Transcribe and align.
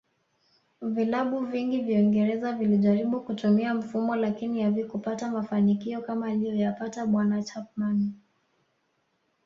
Vilabu 0.81 1.39
vingi 1.39 1.81
vya 1.81 1.97
uingereza 1.99 2.53
vilijaribu 2.53 3.21
kutumia 3.21 3.73
mfumo 3.73 4.15
lakini 4.15 4.61
havikupata 4.63 5.31
mafanikio 5.31 6.01
kama 6.01 6.27
aliyoyapata 6.27 7.05
bwana 7.05 7.43
Chapman 7.43 8.11